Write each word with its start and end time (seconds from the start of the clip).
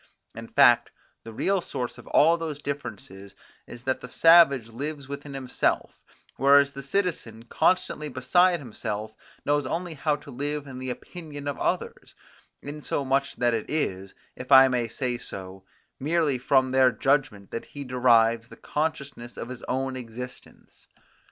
In 0.33 0.47
fact, 0.47 0.89
the 1.23 1.31
real 1.31 1.61
source 1.61 1.99
of 1.99 2.07
all 2.07 2.35
those 2.35 2.63
differences, 2.63 3.35
is 3.67 3.83
that 3.83 4.01
the 4.01 4.09
savage 4.09 4.69
lives 4.69 5.07
within 5.07 5.35
himself, 5.35 5.99
whereas 6.37 6.71
the 6.71 6.81
citizen, 6.81 7.43
constantly 7.43 8.09
beside 8.09 8.57
himself, 8.59 9.13
knows 9.45 9.67
only 9.67 9.93
how 9.93 10.15
to 10.15 10.31
live 10.31 10.65
in 10.65 10.79
the 10.79 10.89
opinion 10.89 11.47
of 11.47 11.59
others; 11.59 12.15
insomuch 12.63 13.35
that 13.35 13.53
it 13.53 13.69
is, 13.69 14.15
if 14.35 14.51
I 14.51 14.67
may 14.69 14.87
say 14.87 15.19
so, 15.19 15.65
merely 15.99 16.39
from 16.39 16.71
their 16.71 16.91
judgment 16.91 17.51
that 17.51 17.65
he 17.65 17.83
derives 17.83 18.49
the 18.49 18.57
consciousness 18.57 19.37
of 19.37 19.49
his 19.49 19.61
own 19.67 19.95
existence. 19.95 20.87